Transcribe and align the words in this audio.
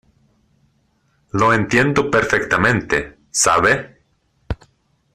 lo 1.33 1.53
entiendo 1.53 2.09
perfectamente.¿ 2.09 3.19
sabe? 3.29 3.99